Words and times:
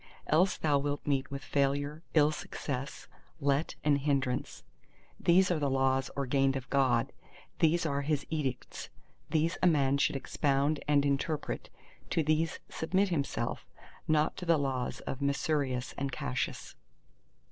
Else 0.25 0.57
thou 0.57 0.79
wilt 0.79 1.05
meet 1.05 1.29
with 1.29 1.43
failure, 1.43 2.01
ill 2.15 2.31
success, 2.31 3.07
let 3.39 3.75
and 3.83 3.99
hindrance. 3.99 4.63
These 5.19 5.51
are 5.51 5.59
the 5.59 5.69
Laws 5.69 6.09
ordained 6.17 6.55
of 6.55 6.67
God—these 6.71 7.85
are 7.85 8.01
His 8.01 8.25
Edicts; 8.31 8.89
these 9.29 9.59
a 9.61 9.67
man 9.67 9.99
should 9.99 10.15
expound 10.15 10.83
and 10.87 11.05
interpret; 11.05 11.69
to 12.09 12.23
these 12.23 12.57
submit 12.67 13.09
himself, 13.09 13.67
not 14.07 14.35
to 14.37 14.45
the 14.47 14.57
laws 14.57 15.01
of 15.01 15.21
Masurius 15.21 15.93
and 15.99 16.11
Cassius. 16.11 16.75